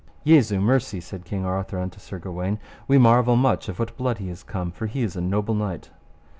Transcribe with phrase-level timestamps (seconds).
[0.25, 2.57] Jesu mercy, said King Arthur and Sir Gawaine,
[2.87, 5.91] we marvel much of what blood he is come, for he is a noble knight.